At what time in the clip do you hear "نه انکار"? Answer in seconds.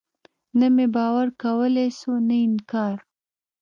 2.27-2.97